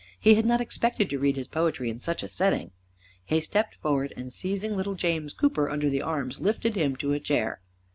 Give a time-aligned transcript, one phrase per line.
[0.19, 2.71] He had not expected to read his poetry in such a setting.
[3.23, 7.19] He stepped forward, and seizing little James Cooper under the arms lifted him to a
[7.19, 7.61] chair.